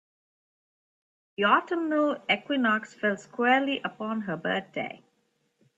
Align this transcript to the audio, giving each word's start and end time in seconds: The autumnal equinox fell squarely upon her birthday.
The 1.37 1.43
autumnal 1.45 2.17
equinox 2.27 2.95
fell 2.95 3.17
squarely 3.17 3.81
upon 3.83 4.21
her 4.21 4.35
birthday. 4.35 5.03